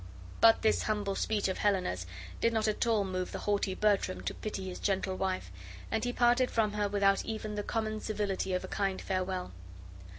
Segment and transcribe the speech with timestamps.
[0.39, 2.07] But this humble speech of Helena's
[2.39, 5.51] did not at all move the haughty Bertram to pity his gentle wife,
[5.91, 9.51] and he parted from her without even the common civility of a kind farewell.